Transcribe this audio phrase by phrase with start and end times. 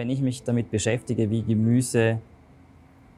[0.00, 2.20] Wenn ich mich damit beschäftige, wie Gemüse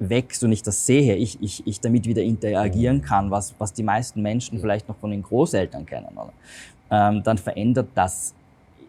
[0.01, 3.03] wächst und ich das sehe, ich, ich, ich damit wieder interagieren mhm.
[3.03, 6.09] kann, was, was die meisten Menschen vielleicht noch von den Großeltern kennen?
[6.91, 8.35] Ähm, dann verändert das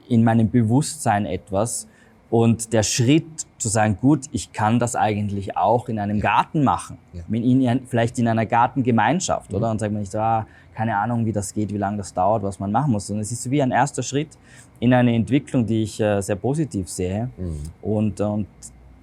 [0.10, 1.88] in meinem Bewusstsein etwas.
[2.34, 6.98] Und der Schritt zu sagen, gut, ich kann das eigentlich auch in einem Garten machen,
[7.14, 7.22] ja.
[7.32, 9.58] in, vielleicht in einer Gartengemeinschaft, mhm.
[9.58, 9.70] oder?
[9.70, 12.60] Und sagt man nicht, ah, keine Ahnung, wie das geht, wie lange das dauert, was
[12.60, 13.08] man machen muss.
[13.12, 14.30] Und es ist wie ein erster Schritt
[14.80, 17.30] in eine Entwicklung, die ich äh, sehr positiv sehe.
[17.38, 17.62] Mhm.
[17.84, 18.48] Und, und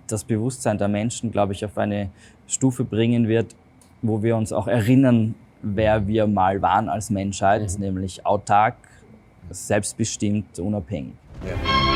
[0.09, 2.11] das Bewusstsein der Menschen, glaube ich, auf eine
[2.49, 3.55] Stufe bringen wird,
[4.03, 7.85] wo wir uns auch erinnern, wer wir mal waren als Menschheit, mhm.
[7.85, 8.75] nämlich autark,
[9.51, 11.15] selbstbestimmt, unabhängig.
[11.47, 11.90] Ja.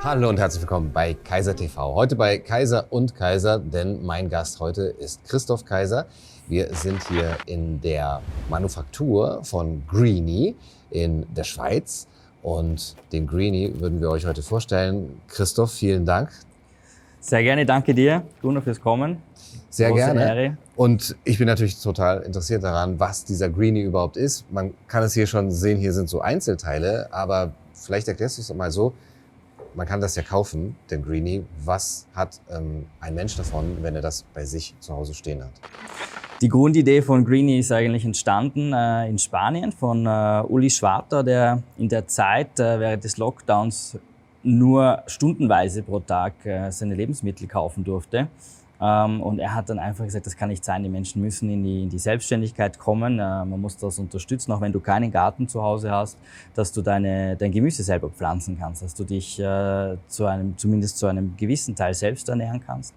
[0.00, 1.92] Hallo und herzlich willkommen bei Kaiser TV.
[1.92, 6.06] Heute bei Kaiser und Kaiser, denn mein Gast heute ist Christoph Kaiser.
[6.46, 10.54] Wir sind hier in der Manufaktur von Greenie
[10.90, 12.06] in der Schweiz
[12.44, 15.20] und den Greenie würden wir euch heute vorstellen.
[15.26, 16.30] Christoph, vielen Dank.
[17.18, 19.20] Sehr gerne, danke dir, Gunnar, fürs Kommen.
[19.68, 20.20] Sehr Große gerne.
[20.20, 20.56] Ehre.
[20.76, 24.44] Und ich bin natürlich total interessiert daran, was dieser Greenie überhaupt ist.
[24.52, 28.54] Man kann es hier schon sehen, hier sind so Einzelteile, aber vielleicht erklärst du es
[28.54, 28.94] mal so,
[29.78, 31.44] man kann das ja kaufen, den Greenie.
[31.64, 35.52] Was hat ähm, ein Mensch davon, wenn er das bei sich zu Hause stehen hat?
[36.42, 41.62] Die Grundidee von Greenie ist eigentlich entstanden äh, in Spanien von äh, Uli Schwarter, der
[41.78, 43.96] in der Zeit äh, während des Lockdowns
[44.42, 48.26] nur stundenweise pro Tag äh, seine Lebensmittel kaufen durfte.
[48.80, 51.64] Ähm, und er hat dann einfach gesagt, das kann nicht sein, die Menschen müssen in
[51.64, 55.48] die, in die Selbstständigkeit kommen, äh, man muss das unterstützen, auch wenn du keinen Garten
[55.48, 56.16] zu Hause hast,
[56.54, 60.98] dass du deine, dein Gemüse selber pflanzen kannst, dass du dich äh, zu einem, zumindest
[60.98, 62.94] zu einem gewissen Teil selbst ernähren kannst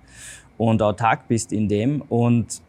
[0.57, 2.03] und autark bist in dem.
[2.03, 2.61] Und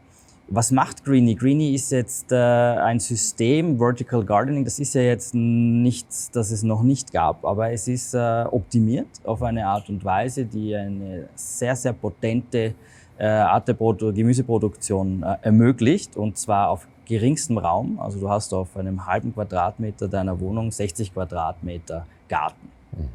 [0.48, 1.34] was macht Greenie?
[1.34, 6.62] Greenie ist jetzt äh, ein System, Vertical Gardening, das ist ja jetzt nichts, das es
[6.62, 11.28] noch nicht gab, aber es ist äh, optimiert auf eine Art und Weise, die eine
[11.34, 12.74] sehr, sehr potente
[13.18, 17.98] äh, Art der Gemüseproduktion äh, ermöglicht und zwar auf geringstem Raum.
[18.00, 22.70] Also du hast auf einem halben Quadratmeter deiner Wohnung 60 Quadratmeter Garten.
[22.92, 23.08] Mhm.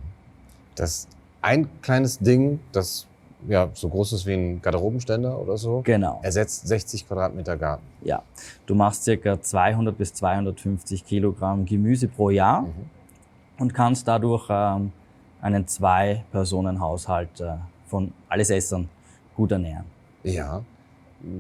[0.76, 1.10] Das ist
[1.42, 3.08] ein kleines Ding, das
[3.48, 5.82] ja, so groß ist wie ein Garderobenständer oder so.
[5.84, 6.20] Genau.
[6.24, 7.84] Ersetzt 60 Quadratmeter Garten.
[8.02, 8.24] Ja.
[8.66, 12.90] Du machst circa 200 bis 250 Kilogramm Gemüse pro Jahr mhm.
[13.60, 14.92] und kannst dadurch ähm,
[15.42, 17.54] einen Zwei-Personen-Haushalt äh,
[17.88, 18.90] von alles Essern
[19.38, 19.86] gut ernähren.
[20.24, 20.64] Ja.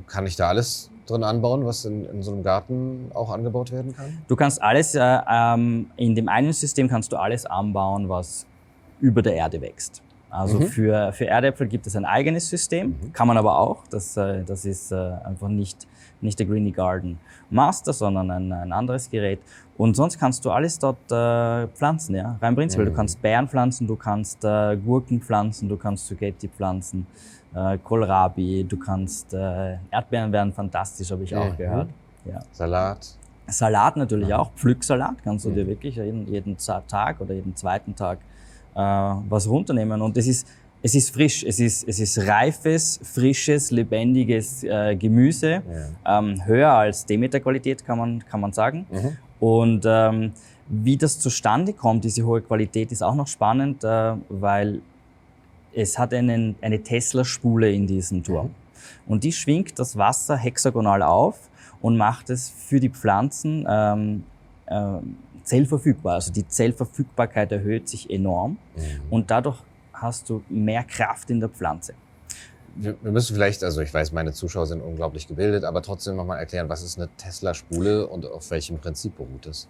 [0.08, 3.96] Kann ich da alles drin anbauen, was in, in so einem Garten auch angebaut werden
[3.96, 4.20] kann?
[4.28, 8.46] Du kannst alles, äh, ähm, in dem einen System kannst du alles anbauen, was
[9.00, 10.02] über der Erde wächst.
[10.30, 10.68] Also mhm.
[10.68, 13.14] für, für Erdäpfel gibt es ein eigenes System, mhm.
[13.14, 13.84] kann man aber auch.
[13.90, 15.88] Das, äh, das ist äh, einfach nicht,
[16.22, 17.18] nicht der Greeny Garden
[17.50, 19.40] Master, sondern ein, ein anderes Gerät.
[19.78, 22.38] Und sonst kannst du alles dort äh, pflanzen, ja.
[22.42, 22.88] Rein prinzipiell.
[22.88, 22.92] Mhm.
[22.92, 27.08] Du kannst Beeren pflanzen, du kannst äh, Gurken pflanzen, du kannst Spaghetti pflanzen
[27.58, 31.90] äh, Kohlrabi, du kannst, äh, Erdbeeren werden fantastisch, habe ich auch gehört.
[32.26, 32.40] Ja.
[32.52, 33.16] Salat.
[33.48, 38.20] Salat natürlich auch, Pflücksalat kannst du dir wirklich jeden, jeden Tag oder jeden zweiten Tag
[38.78, 40.02] was runternehmen.
[40.02, 40.48] Und es ist,
[40.82, 45.64] es ist frisch, es ist, es ist reifes, frisches, lebendiges äh, Gemüse,
[46.06, 46.20] ja.
[46.20, 48.86] ähm, höher als Demeter-Qualität kann man, kann man sagen.
[48.92, 49.18] Mhm.
[49.40, 50.32] Und ähm,
[50.68, 54.82] wie das zustande kommt, diese hohe Qualität, ist auch noch spannend, äh, weil
[55.74, 58.48] es hat einen, eine Tesla-Spule in diesem Turm.
[58.48, 58.52] Mhm.
[59.08, 61.50] Und die schwingt das Wasser hexagonal auf
[61.82, 64.24] und macht es für die Pflanzen ähm,
[64.68, 65.00] äh,
[65.48, 66.16] zellverfügbar.
[66.16, 68.82] Also die Zellverfügbarkeit erhöht sich enorm mhm.
[69.10, 69.58] und dadurch
[69.94, 71.94] hast du mehr Kraft in der Pflanze.
[72.76, 76.70] Wir, müssen vielleicht, also ich weiß, meine Zuschauer sind unglaublich gebildet, aber trotzdem nochmal erklären,
[76.70, 79.68] was ist eine Tesla-Spule und auf welchem Prinzip beruht es?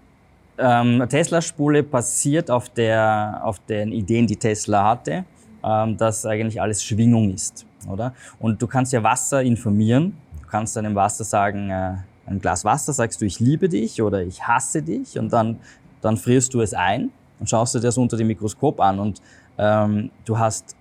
[0.58, 5.24] Ähm, Tesla-Spule basiert auf, der, auf den Ideen, die Tesla hatte
[5.64, 8.14] ähm, dass eigentlich alles Schwingung ist, oder?
[8.40, 10.18] Und du kannst ja Wasser informieren.
[10.42, 11.96] Du kannst einem Wasser sagen, äh,
[12.28, 15.60] ein Glas Wasser sagst du, ich liebe dich oder ich hasse dich und dann,
[16.02, 19.22] dann frierst du es ein und schaust dir das unter dem Mikroskop an und
[19.58, 20.76] ähm, du hast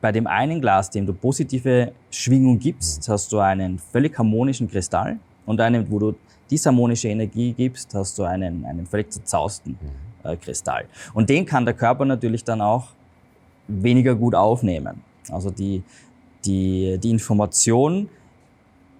[0.00, 5.18] bei dem einen Glas, dem du positive Schwingung gibst, hast du einen völlig harmonischen Kristall
[5.46, 6.14] und einem, wo du
[6.50, 9.78] disharmonische Energie gibst, hast du einen, einen völlig zerzausten
[10.22, 10.84] äh, Kristall.
[11.14, 12.88] Und den kann der Körper natürlich dann auch
[13.68, 15.02] weniger gut aufnehmen.
[15.30, 15.82] Also die,
[16.44, 18.08] die, die Information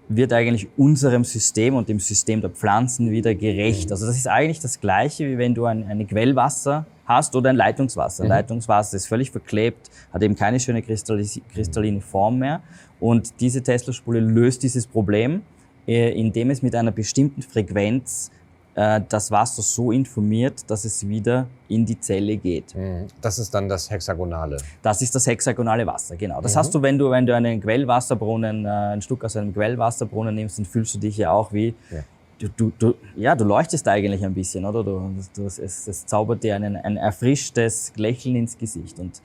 [0.09, 3.87] wird eigentlich unserem System und dem System der Pflanzen wieder gerecht.
[3.87, 3.91] Mhm.
[3.91, 7.55] Also das ist eigentlich das Gleiche, wie wenn du ein, ein Quellwasser hast oder ein
[7.55, 8.23] Leitungswasser.
[8.23, 8.29] Mhm.
[8.29, 12.61] Leitungswasser ist völlig verklebt, hat eben keine schöne kristalline Form mehr.
[12.99, 15.41] Und diese Tesla-Spule löst dieses Problem,
[15.87, 18.31] äh, indem es mit einer bestimmten Frequenz
[18.77, 22.75] äh, das Wasser so informiert, dass es wieder in die Zelle geht.
[22.75, 23.07] Mhm.
[23.19, 24.57] Das ist dann das Hexagonale.
[24.83, 26.39] Das ist das hexagonale Wasser, genau.
[26.41, 26.59] Das mhm.
[26.59, 30.59] hast du, wenn du, wenn du einen Quellwasserbrunnen, äh, ein Stück aus einem Quellwasserbrunnen nimmst,
[30.59, 32.03] dann fühlst du dich ja auch wie, ja.
[32.39, 34.83] Du, du, du, ja, du leuchtest eigentlich ein bisschen, oder?
[34.83, 38.99] Du, du, es, es zaubert dir einen, ein erfrischtes Lächeln ins Gesicht.
[38.99, 39.23] Und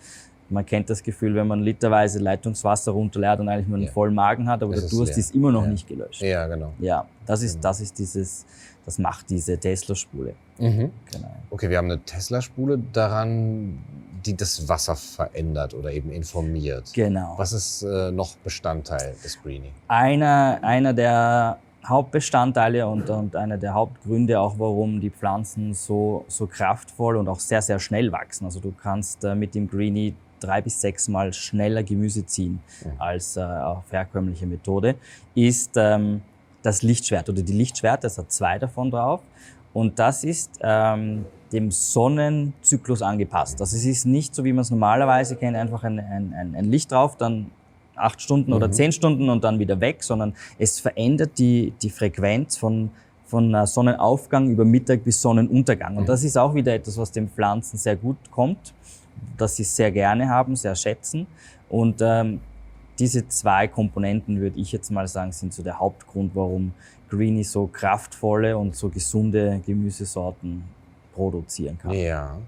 [0.48, 3.92] man kennt das Gefühl, wenn man literweise Leitungswasser runterleert und eigentlich nur einen ja.
[3.92, 5.68] vollen Magen hat, aber das der Durst ist, ist immer noch ja.
[5.68, 6.22] nicht gelöscht.
[6.22, 6.72] Ja, genau.
[6.78, 7.62] Ja, das ist, genau.
[7.64, 8.46] das ist dieses,
[8.84, 10.34] das macht diese Tesla-Spule.
[10.58, 10.90] Mhm.
[11.10, 11.36] Genau.
[11.50, 13.78] Okay, wir haben eine Tesla-Spule daran,
[14.24, 16.92] die das Wasser verändert oder eben informiert.
[16.94, 17.34] Genau.
[17.36, 19.72] Was ist äh, noch Bestandteil des Greenie?
[19.88, 26.46] Einer, einer der Hauptbestandteile und, und einer der Hauptgründe auch, warum die Pflanzen so, so
[26.46, 28.44] kraftvoll und auch sehr, sehr schnell wachsen.
[28.44, 32.90] Also du kannst äh, mit dem Greenie drei bis sechs Mal schneller Gemüse ziehen mhm.
[32.98, 34.96] als äh, auf herkömmliche Methode,
[35.34, 36.22] ist ähm,
[36.62, 39.20] das Lichtschwert oder die Lichtschwert, das hat zwei davon drauf.
[39.72, 43.60] Und das ist ähm, dem Sonnenzyklus angepasst.
[43.60, 46.92] Also es ist nicht so, wie man es normalerweise kennt, einfach ein, ein, ein Licht
[46.92, 47.50] drauf, dann
[47.94, 48.56] acht Stunden mhm.
[48.56, 52.90] oder zehn Stunden und dann wieder weg, sondern es verändert die, die Frequenz von,
[53.24, 55.96] von Sonnenaufgang über Mittag bis Sonnenuntergang.
[55.96, 56.08] Und mhm.
[56.08, 58.74] das ist auch wieder etwas, was den Pflanzen sehr gut kommt,
[59.36, 61.26] das sie sehr gerne haben, sehr schätzen.
[61.68, 62.40] Und ähm,
[62.98, 66.72] diese zwei Komponenten, würde ich jetzt mal sagen, sind so der Hauptgrund, warum
[67.08, 70.64] Greenie so kraftvolle und so gesunde Gemüsesorten
[71.14, 71.92] produzieren kann.
[71.92, 72.38] Ja.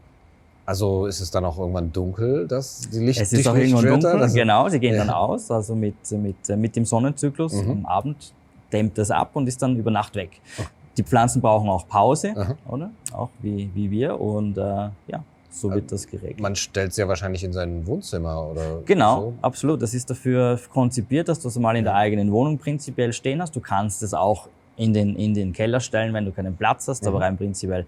[0.67, 4.13] Also ist es dann auch irgendwann dunkel, dass die Licht Es ist auch irgendwann dunkel,
[4.13, 5.05] also, genau, sie gehen ja.
[5.05, 7.71] dann aus, also mit, mit, mit dem Sonnenzyklus mhm.
[7.71, 8.33] am Abend
[8.73, 10.41] dämmt das ab und ist dann über Nacht weg.
[10.59, 10.63] Oh.
[10.97, 12.55] Die Pflanzen brauchen auch Pause, Aha.
[12.67, 12.91] oder?
[13.13, 14.63] Auch wie, wie wir und äh,
[15.07, 15.23] ja,
[15.55, 16.41] so wird das geregelt.
[16.41, 19.35] Man stellt es ja wahrscheinlich in sein Wohnzimmer oder Genau, so.
[19.41, 19.81] absolut.
[19.83, 23.55] Das ist dafür konzipiert, dass du es mal in der eigenen Wohnung prinzipiell stehen hast.
[23.55, 27.03] Du kannst es auch in den, in den Keller stellen, wenn du keinen Platz hast,
[27.03, 27.09] mhm.
[27.09, 27.87] aber rein prinzipiell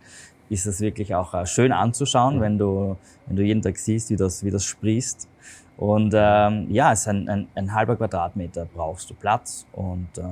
[0.48, 2.40] ist es wirklich auch äh, schön anzuschauen, mhm.
[2.40, 2.96] wenn, du,
[3.26, 5.28] wenn du jeden Tag siehst, wie das, wie das sprießt.
[5.76, 10.22] Und ähm, ja, es ist ein, ein, ein halber Quadratmeter brauchst du Platz und äh,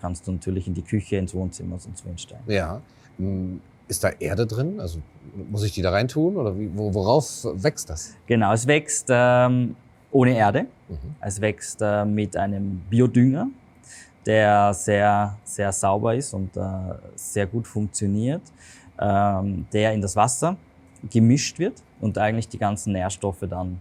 [0.00, 2.42] kannst du natürlich in die Küche, ins Wohnzimmer und so hinstellen.
[2.46, 2.80] Ja.
[3.88, 4.80] Ist da Erde drin?
[4.80, 5.00] Also
[5.50, 8.14] muss ich die da reintun oder wie, worauf wächst das?
[8.26, 9.76] Genau, es wächst ähm,
[10.10, 10.66] ohne Erde.
[10.88, 10.96] Mhm.
[11.20, 13.48] Es wächst äh, mit einem Biodünger,
[14.24, 16.60] der sehr, sehr sauber ist und äh,
[17.14, 18.42] sehr gut funktioniert,
[18.98, 20.56] ähm, der in das Wasser
[21.10, 23.80] gemischt wird und eigentlich die ganzen Nährstoffe dann,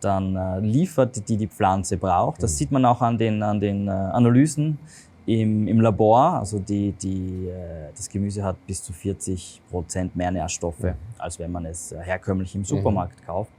[0.00, 2.42] dann äh, liefert, die die Pflanze braucht.
[2.42, 2.56] Das mhm.
[2.56, 4.78] sieht man auch an den, an den äh, Analysen
[5.26, 6.38] im, im Labor.
[6.38, 10.94] Also die, die, äh, das Gemüse hat bis zu 40 Prozent mehr Nährstoffe, mhm.
[11.18, 13.26] als wenn man es äh, herkömmlich im Supermarkt mhm.
[13.26, 13.52] kauft.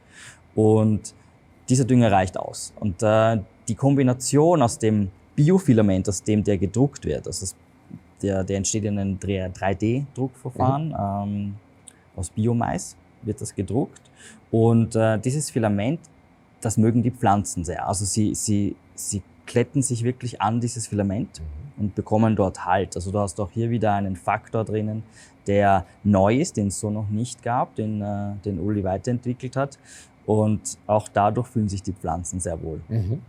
[0.55, 1.13] Und
[1.69, 2.73] dieser Dünger reicht aus.
[2.79, 7.55] Und äh, die Kombination aus dem Biofilament, aus dem der gedruckt wird, also das,
[8.21, 10.95] der, der entsteht in einem 3D-Druckverfahren mhm.
[11.33, 11.55] ähm,
[12.15, 14.01] aus Biomais, wird das gedruckt.
[14.51, 15.99] Und äh, dieses Filament,
[16.61, 17.87] das mögen die Pflanzen sehr.
[17.87, 21.83] Also sie, sie, sie kletten sich wirklich an dieses Filament mhm.
[21.83, 22.95] und bekommen dort Halt.
[22.95, 25.03] Also du hast auch hier wieder einen Faktor drinnen,
[25.47, 29.77] der neu ist, den es so noch nicht gab, den, äh, den Uli weiterentwickelt hat.
[30.25, 32.81] Und auch dadurch fühlen sich die Pflanzen sehr wohl.
[32.87, 33.21] Mhm.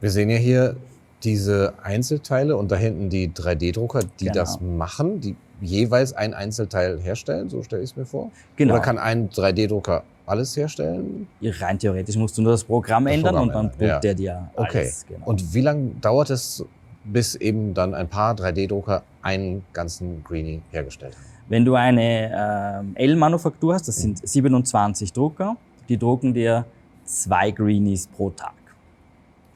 [0.00, 0.76] Wir sehen ja hier
[1.22, 4.34] diese Einzelteile und da hinten die 3D-Drucker, die genau.
[4.34, 8.30] das machen, die jeweils ein Einzelteil herstellen, so stelle ich es mir vor.
[8.56, 8.74] Genau.
[8.74, 11.28] Oder kann ein 3D-Drucker alles herstellen?
[11.42, 13.98] Rein theoretisch musst du nur das Programm das ändern Programm und dann druckt ja.
[14.00, 14.68] der dir alles.
[14.68, 14.92] Okay.
[15.08, 15.26] Genau.
[15.26, 16.64] Und wie lange dauert es,
[17.04, 21.24] bis eben dann ein paar 3D-Drucker einen ganzen Greenie hergestellt haben?
[21.48, 25.56] Wenn du eine äh, L-Manufaktur hast, das sind 27 Drucker,
[25.88, 26.66] die drucken dir
[27.04, 28.54] zwei Greenies pro Tag.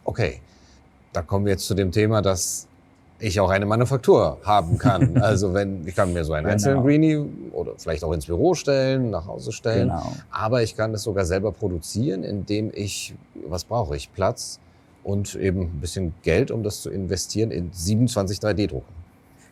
[0.05, 0.41] Okay,
[1.13, 2.69] da kommen wir jetzt zu dem Thema, dass
[3.21, 5.21] ich auch eine Manufaktur haben kann.
[5.31, 6.53] Also wenn ich kann mir so einen genau.
[6.53, 9.89] einzelnen Greenie oder vielleicht auch ins Büro stellen, nach Hause stellen.
[9.89, 10.13] Genau.
[10.31, 13.15] Aber ich kann es sogar selber produzieren, indem ich
[13.47, 14.59] was brauche ich Platz
[15.05, 18.87] und eben ein bisschen Geld, um das zu investieren in 27 3D-Drucker.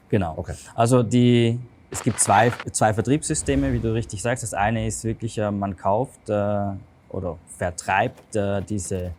[0.08, 0.34] Genau.
[0.36, 0.54] Okay.
[0.74, 1.58] Also die
[1.90, 4.42] es gibt zwei, zwei Vertriebssysteme, wie du richtig sagst.
[4.42, 6.60] Das eine ist wirklich, äh, man kauft äh,
[7.08, 9.12] oder vertreibt äh, diese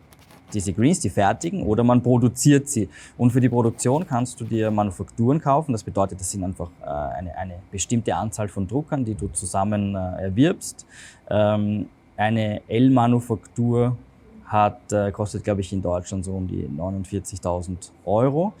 [0.54, 2.88] diese Greens, die fertigen, oder man produziert sie.
[3.16, 5.72] Und für die Produktion kannst du dir Manufakturen kaufen.
[5.72, 9.94] Das bedeutet, das sind einfach äh, eine, eine bestimmte Anzahl von Druckern, die du zusammen
[9.94, 10.86] äh, erwirbst.
[11.28, 13.96] Ähm, eine L-Manufaktur
[14.44, 18.52] hat, äh, kostet, glaube ich, in Deutschland so um die 49.000 Euro.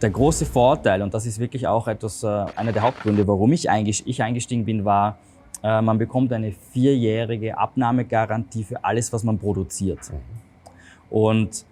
[0.00, 3.66] Der große Vorteil, und das ist wirklich auch etwas, äh, einer der Hauptgründe, warum ich,
[3.68, 5.16] ich eingestiegen bin, war,
[5.62, 10.00] äh, man bekommt eine vierjährige Abnahmegarantie für alles, was man produziert.
[10.10, 10.51] Mhm.
[11.12, 11.64] Und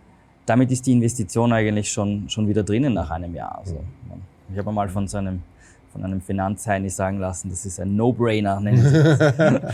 [0.45, 3.59] damit ist die Investition eigentlich schon, schon wieder drinnen nach einem Jahr.
[3.59, 3.81] Also,
[4.53, 5.43] ich habe mal von so einem
[5.93, 8.63] von einem Finanzheini sagen lassen, das ist ein No-Brainer.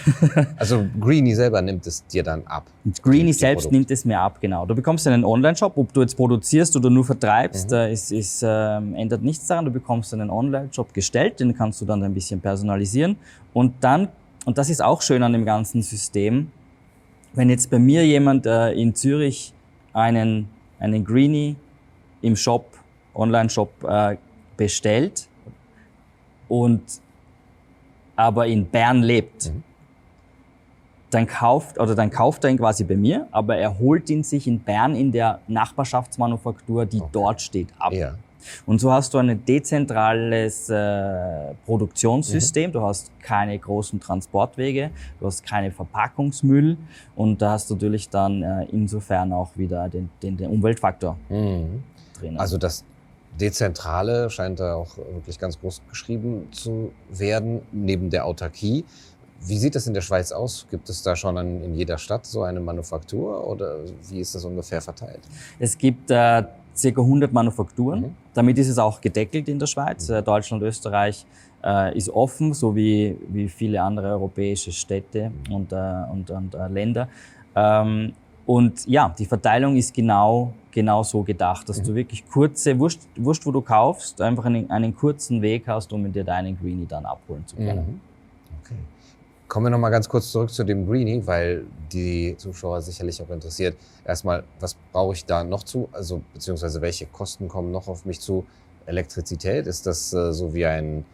[0.57, 2.65] also Greenie selber nimmt es dir dann ab?
[3.03, 3.73] Greenie selbst Produkt.
[3.73, 4.65] nimmt es mir ab, genau.
[4.65, 7.93] Du bekommst einen Online-Shop, ob du jetzt produzierst oder nur vertreibst, mhm.
[7.93, 9.67] ist, ist, äh, ändert nichts daran.
[9.67, 13.17] Du bekommst einen Online-Shop gestellt, den kannst du dann ein bisschen personalisieren.
[13.53, 14.09] Und dann,
[14.47, 16.51] und das ist auch schön an dem ganzen System,
[17.35, 19.53] wenn jetzt bei mir jemand äh, in Zürich
[19.97, 20.49] einen,
[20.79, 21.57] einen Greenie
[22.21, 22.67] im Shop,
[23.15, 24.17] Online-Shop äh,
[24.57, 25.29] bestellt,
[26.49, 26.83] und
[28.15, 29.63] aber in Bern lebt, mhm.
[31.11, 34.47] dann kauft oder dann kauft er ihn quasi bei mir, aber er holt ihn sich
[34.47, 37.11] in Bern in der Nachbarschaftsmanufaktur, die okay.
[37.13, 37.93] dort steht, ab.
[37.93, 38.15] Ja.
[38.67, 42.71] Und so hast du ein dezentrales äh, Produktionssystem.
[42.71, 42.73] Mhm.
[42.73, 46.77] Du hast keine großen Transportwege, du hast keine Verpackungsmüll
[47.15, 51.83] und da hast du natürlich dann äh, insofern auch wieder den, den, den Umweltfaktor mhm.
[52.19, 52.39] drin.
[52.39, 52.85] Also das
[53.41, 58.85] Dezentrale scheint da auch wirklich ganz groß geschrieben zu werden, neben der Autarkie.
[59.43, 60.67] Wie sieht das in der Schweiz aus?
[60.71, 64.45] Gibt es da schon an, in jeder Stadt so eine Manufaktur oder wie ist das
[64.45, 65.21] ungefähr verteilt?
[65.59, 68.01] Es gibt äh, circa 100 Manufakturen.
[68.01, 68.15] Mhm.
[68.37, 70.09] Damit ist es auch gedeckelt in der Schweiz.
[70.11, 71.25] Äh, Deutschland, Österreich
[71.65, 75.77] äh, ist offen, so wie, wie viele andere europäische Städte und, äh,
[76.13, 77.09] und, und äh, Länder.
[77.55, 78.13] Ähm,
[78.45, 81.85] und ja, die Verteilung ist genau, genau so gedacht, dass mhm.
[81.85, 86.13] du wirklich kurze, wurscht, wurscht, wo du kaufst, einfach einen, einen kurzen Weg hast, um
[86.13, 87.87] dir deinen Greenie dann abholen zu können.
[87.87, 88.01] Mhm.
[88.63, 88.77] Okay.
[89.49, 93.77] Kommen wir nochmal ganz kurz zurück zu dem Greenie, weil die Zuschauer sicherlich auch interessiert.
[94.05, 95.89] Erstmal, was brauche ich da noch zu?
[95.93, 98.45] Also, beziehungsweise welche Kosten kommen noch auf mich zu?
[98.87, 101.05] Elektrizität, ist das äh, so wie ein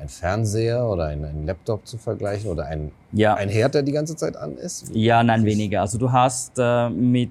[0.00, 3.34] ein Fernseher oder ein, ein, Laptop zu vergleichen oder ein, ja.
[3.34, 4.90] ein Herd, der die ganze Zeit an ist?
[4.94, 5.82] Ja, nein, weniger.
[5.82, 7.30] Also du hast äh, mit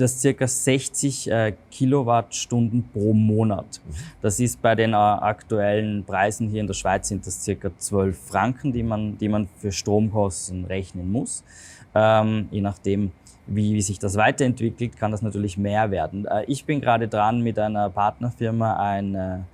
[0.00, 3.80] das circa 60 äh, Kilowattstunden pro Monat.
[3.84, 3.92] Mhm.
[4.22, 8.18] Das ist bei den äh, aktuellen Preisen hier in der Schweiz sind das circa 12
[8.18, 11.44] Franken, die man, die man für Stromkosten rechnen muss.
[11.94, 13.12] Ähm, je nachdem,
[13.46, 16.26] wie, wie sich das weiterentwickelt, kann das natürlich mehr werden.
[16.26, 19.44] Äh, ich bin gerade dran, mit einer Partnerfirma ein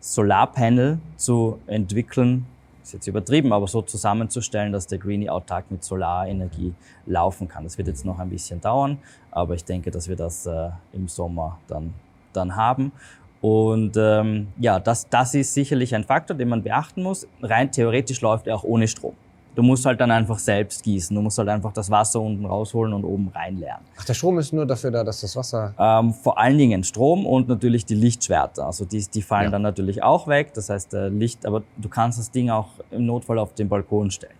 [0.00, 2.46] Solarpanel zu entwickeln,
[2.86, 6.72] ist jetzt übertrieben, aber so zusammenzustellen, dass der Greenie autark mit Solarenergie
[7.06, 7.64] laufen kann.
[7.64, 8.98] Das wird jetzt noch ein bisschen dauern,
[9.32, 11.94] aber ich denke, dass wir das äh, im Sommer dann,
[12.32, 12.92] dann haben.
[13.40, 17.26] Und ähm, ja, das, das ist sicherlich ein Faktor, den man beachten muss.
[17.42, 19.14] Rein theoretisch läuft er auch ohne Strom.
[19.56, 21.16] Du musst halt dann einfach selbst gießen.
[21.16, 23.80] Du musst halt einfach das Wasser unten rausholen und oben reinleeren.
[23.98, 25.72] Ach, der Strom ist nur dafür da, dass das Wasser.
[25.78, 28.66] Ähm, vor allen Dingen Strom und natürlich die Lichtschwerter.
[28.66, 29.50] Also die, die fallen ja.
[29.50, 30.52] dann natürlich auch weg.
[30.52, 34.10] Das heißt, äh, Licht, aber du kannst das Ding auch im Notfall auf den Balkon
[34.10, 34.34] stellen.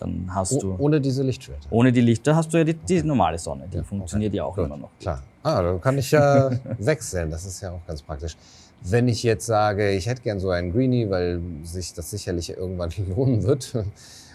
[0.00, 0.76] Dann hast oh, du.
[0.78, 1.66] Ohne diese Lichtschwerter.
[1.70, 3.68] Ohne die Lichter hast du ja die, die normale Sonne.
[3.70, 4.36] Die ja, funktioniert okay.
[4.38, 4.64] ja auch Gut.
[4.64, 4.90] immer noch.
[4.98, 5.22] Klar.
[5.42, 7.30] Ah, dann kann ich ja wechseln.
[7.30, 8.34] Das ist ja auch ganz praktisch.
[8.82, 12.90] Wenn ich jetzt sage, ich hätte gern so einen Greenie, weil sich das sicherlich irgendwann
[13.14, 13.74] lohnen wird,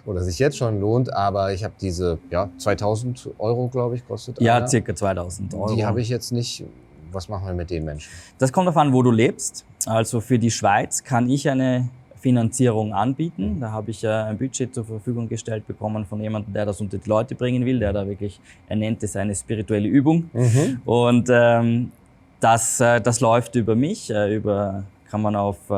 [0.06, 4.42] oder sich jetzt schon lohnt, aber ich habe diese ja, 2000 Euro, glaube ich, kostet.
[4.42, 4.68] Ja, einer.
[4.68, 5.76] circa 2000 Euro.
[5.76, 6.64] Die habe ich jetzt nicht.
[7.12, 8.10] Was machen wir mit den Menschen?
[8.40, 9.66] Das kommt darauf an, wo du lebst.
[9.86, 11.90] Also für die Schweiz kann ich eine
[12.24, 13.58] Finanzierung anbieten.
[13.60, 16.98] Da habe ich äh, ein Budget zur Verfügung gestellt bekommen von jemandem, der das unter
[16.98, 20.30] die Leute bringen will, der da wirklich, er nennt es eine spirituelle Übung.
[20.34, 20.82] Mhm.
[20.86, 21.92] Und ähm,
[22.40, 25.70] das, äh, das läuft über mich, äh, über kann man auf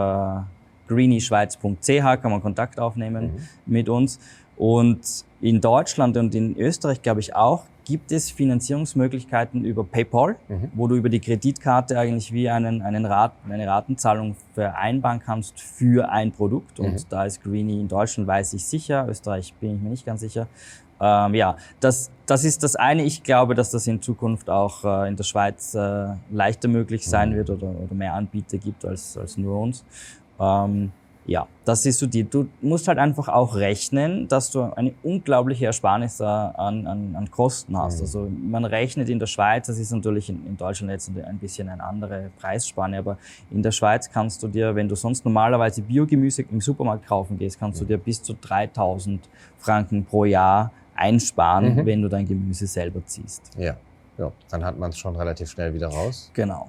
[0.87, 3.39] greenieschweiz.ch kann man Kontakt aufnehmen mhm.
[3.65, 4.19] mit uns.
[4.57, 10.71] Und in Deutschland und in Österreich, glaube ich auch, gibt es Finanzierungsmöglichkeiten über PayPal, mhm.
[10.73, 16.09] wo du über die Kreditkarte eigentlich wie einen, einen Rat, eine Ratenzahlung vereinbaren kannst für
[16.09, 16.79] ein Produkt.
[16.79, 17.05] Und mhm.
[17.09, 20.47] da ist Greenie in Deutschland, weiß ich sicher, Österreich bin ich mir nicht ganz sicher.
[20.99, 23.03] Ähm, ja, das, das ist das eine.
[23.03, 27.31] Ich glaube, dass das in Zukunft auch äh, in der Schweiz äh, leichter möglich sein
[27.31, 27.35] mhm.
[27.35, 29.83] wird oder, oder mehr Anbieter gibt als, als nur uns.
[30.39, 30.91] Ähm,
[31.27, 32.23] ja, das ist so die.
[32.23, 37.75] Du musst halt einfach auch rechnen, dass du eine unglaubliche Ersparnis an, an, an Kosten
[37.77, 37.97] hast.
[37.97, 38.01] Mhm.
[38.01, 41.67] Also man rechnet in der Schweiz, das ist natürlich in, in, Deutschland jetzt ein bisschen
[41.67, 43.17] eine andere Preisspanne, aber
[43.49, 47.59] in der Schweiz kannst du dir, wenn du sonst normalerweise Biogemüse im Supermarkt kaufen gehst,
[47.59, 47.87] kannst mhm.
[47.87, 49.27] du dir bis zu 3000
[49.57, 51.85] Franken pro Jahr einsparen, mhm.
[51.87, 53.49] wenn du dein Gemüse selber ziehst.
[53.57, 53.75] Ja,
[54.19, 54.31] ja.
[54.51, 56.29] dann hat man es schon relativ schnell wieder raus.
[56.35, 56.67] Genau.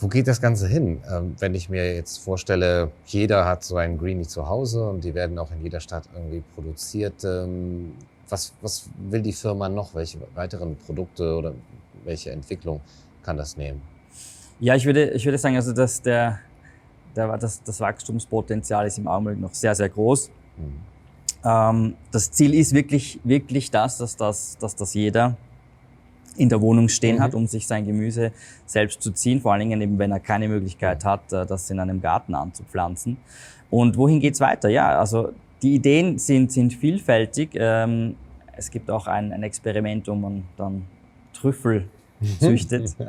[0.00, 1.02] Wo geht das Ganze hin?
[1.12, 5.14] Ähm, wenn ich mir jetzt vorstelle, jeder hat so einen Greenie zu Hause und die
[5.14, 7.22] werden auch in jeder Stadt irgendwie produziert.
[7.22, 7.92] Ähm,
[8.30, 9.94] was, was will die Firma noch?
[9.94, 11.52] Welche weiteren Produkte oder
[12.04, 12.80] welche Entwicklung
[13.22, 13.82] kann das nehmen?
[14.58, 16.38] Ja, ich würde, ich würde sagen, also dass der,
[17.14, 20.30] der, das, das Wachstumspotenzial ist im Augenblick noch sehr, sehr groß.
[20.56, 20.90] Mhm.
[21.44, 25.36] Ähm, das Ziel ist wirklich, wirklich das, dass das, dass das jeder
[26.40, 27.20] in der Wohnung stehen mhm.
[27.20, 28.32] hat, um sich sein Gemüse
[28.64, 31.78] selbst zu ziehen, vor allen Dingen eben, wenn er keine Möglichkeit hat, äh, das in
[31.78, 33.18] einem Garten anzupflanzen.
[33.68, 34.68] Und wohin geht's weiter?
[34.68, 35.32] Ja, also
[35.62, 37.50] die Ideen sind, sind vielfältig.
[37.54, 38.16] Ähm,
[38.56, 40.86] es gibt auch ein, ein Experiment, wo man dann
[41.32, 41.84] Trüffel
[42.40, 42.96] züchtet.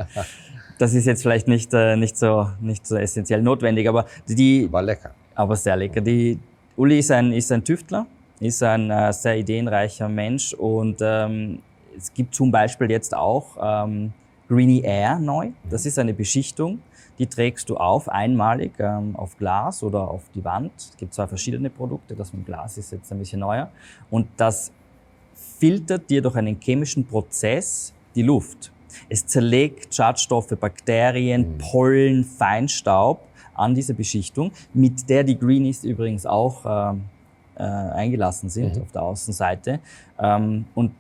[0.78, 4.68] Das ist jetzt vielleicht nicht, äh, nicht, so, nicht so essentiell notwendig, aber die...
[4.72, 5.12] War lecker.
[5.36, 6.02] Aber sehr lecker.
[6.02, 6.40] Die,
[6.76, 8.08] Uli ist ein, ist ein Tüftler,
[8.40, 11.60] ist ein äh, sehr ideenreicher Mensch und ähm,
[12.02, 14.14] es gibt zum Beispiel jetzt auch ähm,
[14.48, 15.52] Greeny Air neu.
[15.70, 16.82] Das ist eine Beschichtung,
[17.20, 20.72] die trägst du auf, einmalig ähm, auf Glas oder auf die Wand.
[20.78, 23.70] Es gibt zwei verschiedene Produkte, das mit Glas ist jetzt ein bisschen neuer.
[24.10, 24.72] Und das
[25.60, 28.72] filtert dir durch einen chemischen Prozess die Luft.
[29.08, 31.58] Es zerlegt Schadstoffe, Bakterien, mhm.
[31.60, 33.22] Pollen, Feinstaub
[33.54, 37.04] an diese Beschichtung, mit der die Greenies übrigens auch ähm,
[37.56, 38.82] äh, eingelassen sind mhm.
[38.82, 39.80] auf der Außenseite.
[40.20, 40.92] Ähm, und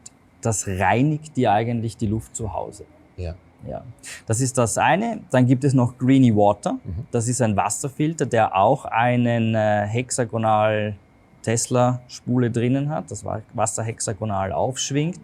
[0.41, 2.85] das reinigt dir eigentlich die Luft zu Hause.
[3.17, 3.35] Ja.
[3.67, 3.83] Ja,
[4.25, 5.19] das ist das eine.
[5.29, 6.73] Dann gibt es noch Greeny Water.
[6.73, 7.05] Mhm.
[7.11, 10.95] Das ist ein Wasserfilter, der auch einen äh, hexagonal
[11.43, 15.19] Tesla-Spule drinnen hat, das Wasser hexagonal aufschwingt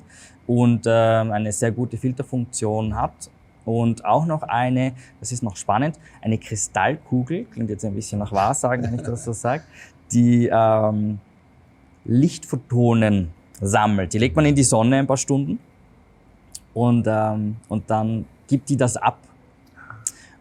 [0.45, 3.29] und äh, eine sehr gute Filterfunktion hat.
[3.65, 8.31] Und auch noch eine, das ist noch spannend, eine Kristallkugel, klingt jetzt ein bisschen nach
[8.31, 9.63] Wahrsagen, wenn ich das so sage,
[10.11, 11.19] die ähm,
[12.05, 14.13] Lichtphotonen sammelt.
[14.13, 15.59] Die legt man in die Sonne ein paar Stunden
[16.73, 19.17] und, ähm, und dann gibt die das ab.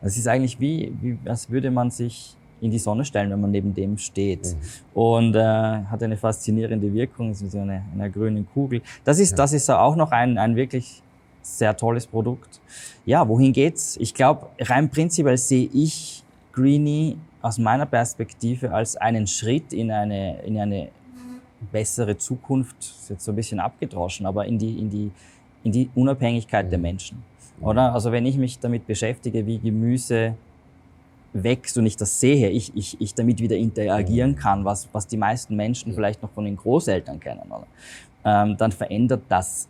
[0.02, 3.50] Es ist eigentlich wie, wie, als würde man sich in die Sonne stellen, wenn man
[3.50, 4.44] neben dem steht.
[4.44, 5.00] Mhm.
[5.00, 8.82] Und äh, hat eine faszinierende Wirkung, ist wie so eine, eine grüne Kugel.
[9.04, 9.37] Das ist, ja.
[9.37, 11.02] das ist auch noch ein, ein wirklich
[11.42, 12.61] sehr tolles Produkt.
[13.04, 13.96] Ja, wohin geht's?
[14.00, 20.40] Ich glaube, rein prinzipiell sehe ich Greenie aus meiner Perspektive als einen Schritt in eine,
[20.43, 20.88] in eine
[21.73, 25.10] bessere Zukunft, ist jetzt so ein bisschen abgedroschen, aber in die, in die,
[25.64, 26.82] in die Unabhängigkeit der mhm.
[26.82, 27.23] Menschen.
[27.60, 27.92] Oder?
[27.92, 30.34] Also wenn ich mich damit beschäftige, wie Gemüse
[31.32, 34.36] wächst und ich das sehe, ich, ich, ich damit wieder interagieren mhm.
[34.36, 37.66] kann, was, was die meisten Menschen vielleicht noch von den Großeltern kennen, oder?
[38.25, 39.69] Ähm, dann verändert das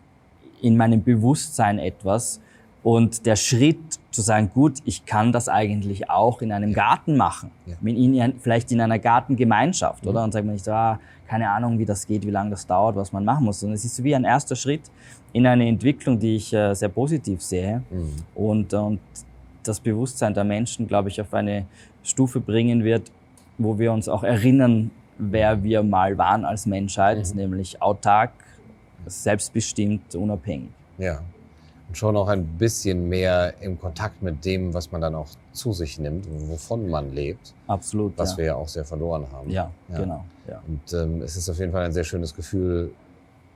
[0.63, 2.41] in meinem Bewusstsein etwas.
[2.83, 7.51] Und der Schritt zu sagen, gut, ich kann das eigentlich auch in einem Garten machen,
[7.67, 7.75] ja.
[7.85, 10.11] in, vielleicht in einer Gartengemeinschaft, mhm.
[10.11, 10.25] oder?
[10.25, 10.99] Und sagt man nicht, ah,
[11.29, 13.63] keine Ahnung, wie das geht, wie lange das dauert, was man machen muss.
[13.63, 14.91] Und es ist so wie ein erster Schritt
[15.35, 17.83] in eine Entwicklung, die ich äh, sehr positiv sehe.
[17.91, 18.15] Mhm.
[18.35, 19.01] Und, und
[19.63, 21.67] das Bewusstsein der Menschen, glaube ich, auf eine
[22.03, 23.13] Stufe bringen wird,
[23.59, 27.37] wo wir uns auch erinnern, wer wir mal waren als Menschheit, mhm.
[27.37, 28.33] nämlich autark,
[29.05, 30.71] selbstbestimmt, unabhängig.
[30.97, 31.21] Ja.
[31.89, 35.73] Und schon auch ein bisschen mehr im Kontakt mit dem, was man dann auch zu
[35.73, 37.55] sich nimmt, wovon man lebt.
[37.69, 38.17] Absolut.
[38.17, 38.39] Was ja.
[38.39, 39.51] wir ja auch sehr verloren haben.
[39.51, 39.99] Ja, ja.
[39.99, 40.25] genau.
[40.49, 40.63] Ja.
[40.67, 42.93] Und ähm, es ist auf jeden Fall ein sehr schönes Gefühl,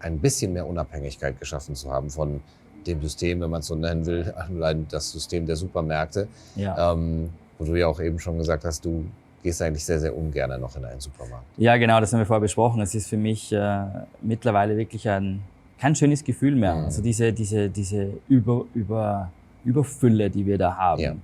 [0.00, 2.40] ein bisschen mehr Unabhängigkeit geschaffen zu haben von
[2.86, 6.28] dem System, wenn man es so nennen will, allein das System der Supermärkte.
[6.56, 6.92] Ja.
[6.92, 9.04] Ähm, wo du ja auch eben schon gesagt hast, du
[9.42, 11.44] gehst eigentlich sehr, sehr ungern noch in einen Supermarkt.
[11.56, 12.80] Ja, genau, das haben wir vorher besprochen.
[12.80, 13.84] Es ist für mich äh,
[14.22, 15.42] mittlerweile wirklich ein,
[15.80, 16.74] kein schönes Gefühl mehr.
[16.74, 16.84] Mhm.
[16.84, 19.30] Also diese, diese, diese Über, Über,
[19.64, 21.00] Überfülle, die wir da haben.
[21.00, 21.16] Ja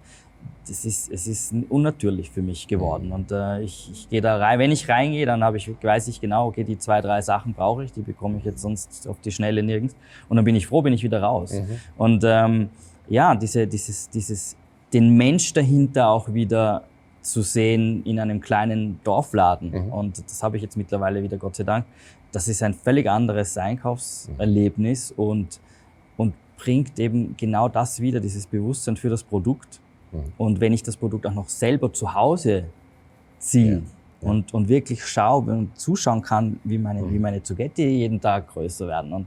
[0.68, 3.06] das ist, es ist unnatürlich für mich geworden.
[3.06, 3.12] Mhm.
[3.12, 4.58] Und äh, ich, ich gehe da rein.
[4.58, 7.84] Wenn ich reingehe, dann habe ich, weiß ich genau, okay, die zwei, drei Sachen brauche
[7.84, 9.94] ich, die bekomme ich jetzt sonst auf die Schnelle nirgends.
[10.28, 11.52] Und dann bin ich froh, bin ich wieder raus.
[11.52, 11.80] Mhm.
[11.96, 12.68] Und ähm,
[13.08, 14.56] ja, diese, dieses, dieses,
[14.92, 16.82] den Mensch dahinter auch wieder
[17.30, 19.70] zu sehen in einem kleinen Dorfladen.
[19.70, 19.92] Mhm.
[19.92, 21.86] Und das habe ich jetzt mittlerweile wieder, Gott sei Dank.
[22.32, 25.24] Das ist ein völlig anderes Einkaufserlebnis mhm.
[25.24, 25.60] und,
[26.16, 29.80] und bringt eben genau das wieder, dieses Bewusstsein für das Produkt
[30.12, 30.32] Mhm.
[30.38, 32.64] Und wenn ich das Produkt auch noch selber zu Hause
[33.38, 33.80] ziehe ja.
[34.22, 34.30] Ja.
[34.30, 37.12] Und, und wirklich schaue und zuschauen kann, wie meine, mhm.
[37.12, 39.26] wie meine Zugetti jeden Tag größer werden und,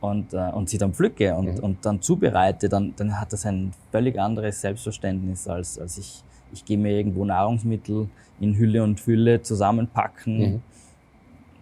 [0.00, 1.64] und, äh, und sie dann pflücke und, mhm.
[1.64, 6.22] und dann zubereite, dann, dann hat das ein völlig anderes Selbstverständnis, als, als ich,
[6.54, 8.08] ich gehe mir irgendwo Nahrungsmittel
[8.40, 10.62] in Hülle und Fülle zusammenpacken, mhm.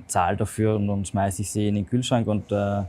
[0.07, 2.83] zahle dafür und dann schmeiße ich sie in den Kühlschrank und äh,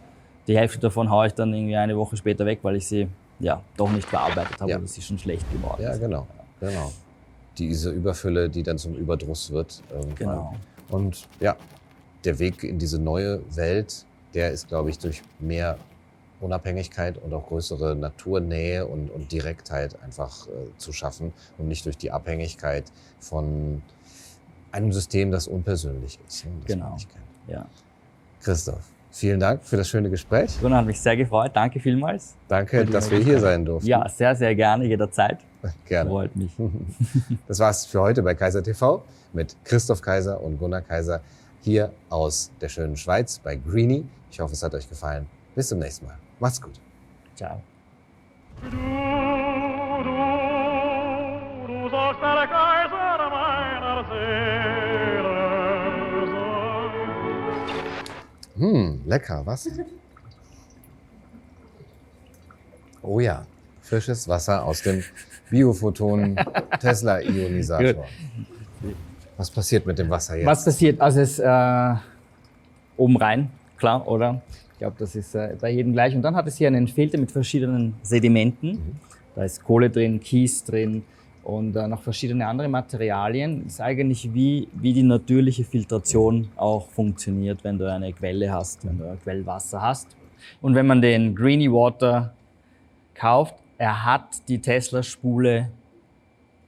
[0.47, 3.07] die Hälfte davon haue ich dann irgendwie eine Woche später weg, weil ich sie
[3.39, 4.77] ja, doch nicht bearbeitet habe ja.
[4.77, 6.27] oder sie schon schlecht geworden Ja, genau.
[6.59, 6.91] genau.
[7.57, 9.81] Diese Überfülle, die dann zum Überdruss wird.
[9.91, 10.15] Irgendwann.
[10.15, 10.55] Genau.
[10.89, 11.55] Und ja,
[12.25, 15.77] der Weg in diese neue Welt, der ist, glaube ich, durch mehr
[16.43, 21.97] Unabhängigkeit und auch größere Naturnähe und, und Direktheit einfach äh, zu schaffen und nicht durch
[21.97, 22.85] die Abhängigkeit
[23.19, 23.81] von
[24.71, 26.45] einem System, das unpersönlich ist.
[26.45, 26.97] Ne, das genau.
[27.47, 27.65] Ja.
[28.41, 30.59] Christoph, Vielen Dank für das schöne Gespräch.
[30.59, 31.51] Gunnar hat mich sehr gefreut.
[31.53, 32.33] Danke vielmals.
[32.47, 33.87] Danke, dass wir hier sein durften.
[33.87, 35.37] Ja, sehr, sehr gerne, jederzeit.
[35.85, 36.09] Gerne.
[36.09, 36.51] Freut mich.
[37.47, 41.21] Das war's für heute bei Kaiser TV mit Christoph Kaiser und Gunnar Kaiser
[41.61, 44.03] hier aus der schönen Schweiz bei Greenie.
[44.31, 45.27] Ich hoffe, es hat euch gefallen.
[45.53, 46.22] Bis zum nächsten Mal.
[46.39, 46.79] Macht's gut.
[47.35, 47.61] Ciao.
[58.55, 59.67] Hm, lecker, was?
[63.01, 63.45] Oh ja,
[63.81, 65.03] frisches Wasser aus dem
[65.49, 66.35] Biophoton
[66.79, 68.05] Tesla Ionisator.
[69.35, 70.45] Was passiert mit dem Wasser jetzt?
[70.45, 71.01] Was passiert?
[71.01, 71.95] Also es äh,
[72.95, 73.51] oben rein,
[73.83, 74.41] klar, oder?
[74.71, 76.15] Ich glaube, das ist äh, bei jedem gleich.
[76.15, 78.97] Und dann hat es hier einen Filter mit verschiedenen Sedimenten.
[79.35, 81.03] Da ist Kohle drin, Kies drin
[81.43, 83.65] und äh, noch verschiedene andere Materialien.
[83.65, 88.99] ist eigentlich wie, wie die natürliche Filtration auch funktioniert, wenn du eine Quelle hast, wenn
[88.99, 90.07] du ein Quellwasser hast.
[90.61, 92.33] Und wenn man den Greeny Water
[93.15, 95.69] kauft, er hat die Tesla-Spule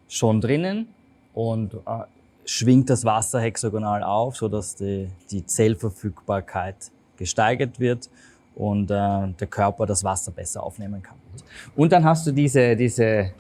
[0.10, 0.88] schon drinnen
[1.34, 2.04] und äh,
[2.44, 8.10] schwingt das Wasser hexagonal auf, sodass die, die Zellverfügbarkeit gesteigert wird
[8.56, 11.18] und äh, der Körper das Wasser besser aufnehmen kann.
[11.76, 13.32] Und dann hast du diese, diese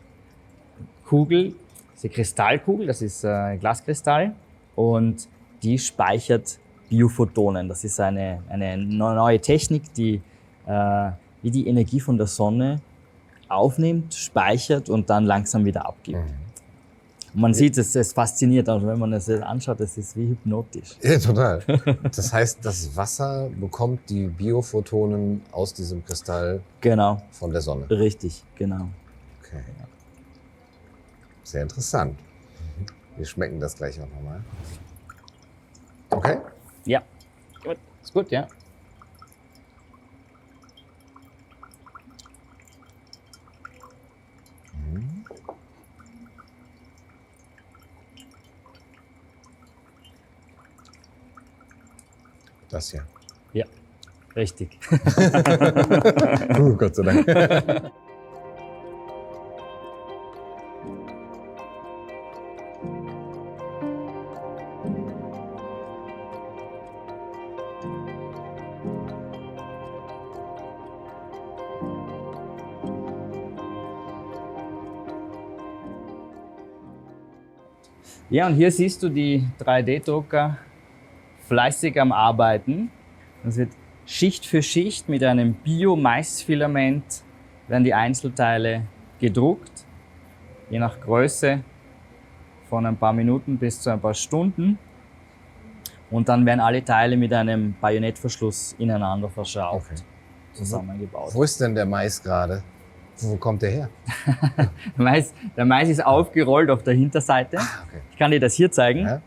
[1.05, 1.55] Kugel,
[1.95, 4.33] diese Kristallkugel, das ist äh, Glaskristall
[4.75, 5.27] und
[5.63, 6.59] die speichert
[6.89, 7.67] Biophotonen.
[7.69, 10.21] Das ist eine, eine neue Technik, die
[10.67, 11.11] äh,
[11.41, 12.81] wie die Energie von der Sonne
[13.47, 16.17] aufnimmt, speichert und dann langsam wieder abgibt.
[17.36, 20.95] Und man sieht, es, es fasziniert, also wenn man es anschaut, es ist wie hypnotisch.
[21.02, 21.62] Ja, total.
[22.15, 27.89] Das heißt, das Wasser bekommt die Biophotonen aus diesem Kristall Genau, von der Sonne.
[27.89, 28.88] richtig, genau.
[29.41, 29.62] Okay.
[31.43, 32.17] Sehr interessant.
[33.17, 34.41] Wir schmecken das gleich auch nochmal.
[36.10, 36.38] Okay.
[36.86, 37.02] Ja,
[37.63, 38.48] gut, ist gut, ja.
[52.75, 53.05] Das hier.
[53.53, 53.63] Ja,
[54.35, 54.77] richtig.
[56.59, 57.25] Uh, Gott sei Dank.
[78.29, 80.57] Ja, und hier siehst du die 3D-Drucker
[81.47, 82.91] fleißig am Arbeiten.
[83.47, 83.71] Es wird
[84.05, 87.23] Schicht für Schicht mit einem Bio-Maisfilament
[87.67, 88.84] werden die Einzelteile
[89.19, 89.86] gedruckt,
[90.69, 91.63] je nach Größe
[92.69, 94.77] von ein paar Minuten bis zu ein paar Stunden.
[96.12, 100.01] Und dann werden alle Teile mit einem Bajonettverschluss ineinander verschraubt, Okay.
[100.53, 101.34] zusammengebaut.
[101.34, 102.62] Wo ist denn der Mais gerade?
[103.21, 103.89] Wo kommt der her?
[104.58, 107.58] Der Mais, der Mais ist aufgerollt auf der Hinterseite.
[107.58, 108.01] Ah, okay.
[108.12, 108.99] Ich kann dir das hier zeigen.
[109.05, 109.21] Ja.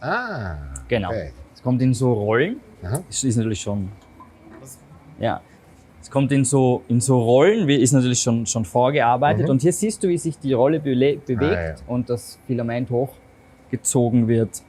[0.00, 0.73] Ah.
[0.88, 1.08] Genau.
[1.08, 1.32] Okay.
[1.54, 2.60] Es kommt in so Rollen.
[2.82, 3.02] Aha.
[3.06, 3.88] Das ist natürlich schon.
[5.18, 5.40] Ja.
[6.00, 9.44] Es kommt in so, in so Rollen, wie ist natürlich schon, schon vorgearbeitet.
[9.46, 9.50] Mhm.
[9.52, 11.74] Und hier siehst du, wie sich die Rolle bele- bewegt Ah, ja.
[11.86, 14.62] und das Filament hochgezogen wird.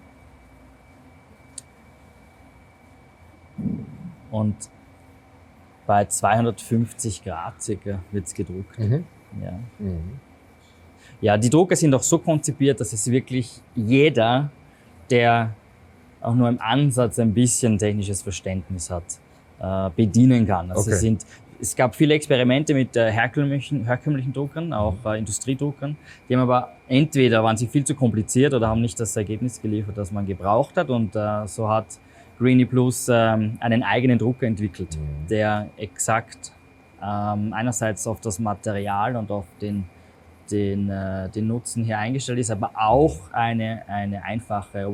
[4.32, 4.56] Und
[5.88, 8.80] bei 250 Grad circa wird es gedruckt.
[8.80, 9.04] Mhm.
[9.44, 9.60] Ja.
[9.80, 10.20] Mhm.
[11.22, 14.52] Ja, die Drucker sind auch so konzipiert, dass es wirklich jeder,
[15.10, 15.54] der
[16.26, 19.04] auch nur im Ansatz ein bisschen technisches Verständnis hat,
[19.60, 20.70] äh, bedienen kann.
[20.72, 20.92] Also Okay.
[20.92, 21.26] es, sind,
[21.62, 25.96] es gab viele Experimente mit äh, herkömmlichen, herkömmlichen Druckern, auch äh, Industriedruckern.
[26.28, 29.98] Die haben aber entweder waren sie viel zu kompliziert oder haben nicht das Ergebnis geliefert,
[29.98, 30.90] das man gebraucht hat.
[30.90, 31.86] Und äh, so hat
[32.40, 35.28] Greeny Plus ähm, einen eigenen Drucker entwickelt, Mhm.
[35.30, 36.52] der exakt
[37.02, 39.86] ähm, einerseits auf das Material und auf den
[40.52, 44.86] den, äh, den Nutzen hier eingestellt ist, aber auch eine, eine einfache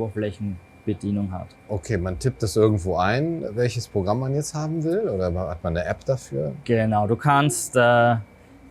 [0.82, 1.48] Oberflächenbedienung hat.
[1.68, 5.10] Okay, man tippt das irgendwo ein, welches Programm man jetzt haben will?
[5.10, 6.54] Oder hat man eine App dafür?
[6.64, 8.14] Genau, du kannst, äh,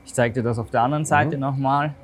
[0.04, 1.94] ich zeige dir das auf der anderen Seite nochmal.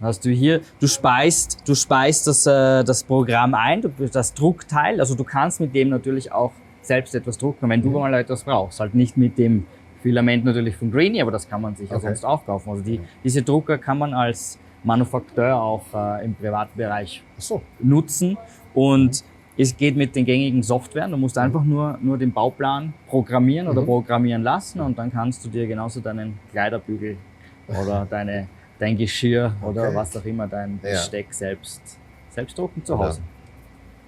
[0.00, 4.98] Hast du hier, du speist, du speist das, äh, das Programm ein, du, das Druckteil,
[4.98, 8.80] also du kannst mit dem natürlich auch selbst etwas drucken, wenn du mal etwas brauchst.
[8.80, 9.66] Halt nicht mit dem
[10.02, 12.06] Filament natürlich von Greeny, aber das kann man sich ja Okay.
[12.06, 12.70] sonst auch kaufen.
[12.70, 17.60] Also die, diese Drucker kann man als Manufakteur auch äh, im Privatbereich so.
[17.80, 18.38] nutzen
[18.72, 19.22] und
[19.62, 21.10] es geht mit den gängigen Softwaren.
[21.10, 23.86] Du musst einfach nur, nur den Bauplan programmieren oder Mhm.
[23.86, 27.16] programmieren lassen und dann kannst du dir genauso deinen Kleiderbügel
[27.68, 28.46] oder deine,
[28.78, 29.94] dein Geschirr oder Okay.
[29.94, 30.90] was auch immer, dein Ja.
[30.92, 31.98] Besteck selbst,
[32.30, 33.20] selbst drucken zu Oder- Hause.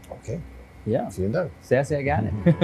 [0.08, 0.38] Okay,
[0.86, 1.50] Ja, vielen Dank.
[1.60, 2.30] sehr, sehr gerne.